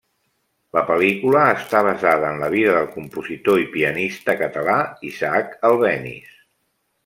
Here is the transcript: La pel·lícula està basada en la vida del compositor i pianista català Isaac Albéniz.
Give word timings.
La 0.77 0.81
pel·lícula 0.85 1.43
està 1.57 1.81
basada 1.89 2.31
en 2.37 2.41
la 2.45 2.49
vida 2.55 2.73
del 2.77 2.89
compositor 2.95 3.61
i 3.67 3.69
pianista 3.77 4.39
català 4.43 4.81
Isaac 5.15 5.57
Albéniz. 5.73 6.37